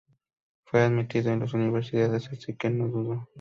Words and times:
Fue 0.63 0.81
admitido 0.81 1.31
en 1.31 1.37
dos 1.41 1.53
universidades 1.53 2.27
así 2.29 2.55
que 2.55 2.71
no 2.71 2.87
dudó. 2.87 3.29